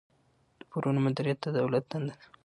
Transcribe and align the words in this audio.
د 0.59 0.61
پورونو 0.71 0.99
مدیریت 1.05 1.39
د 1.43 1.47
دولت 1.59 1.83
دنده 1.91 2.13
ده. 2.19 2.25